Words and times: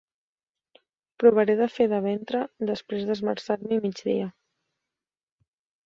Provaré 1.23 1.57
de 1.59 1.67
fer 1.75 1.87
de 1.93 2.01
ventre 2.07 2.43
després 2.73 3.07
d'esmerçar-hi 3.11 3.81
mig 3.87 4.05
dia. 4.11 4.35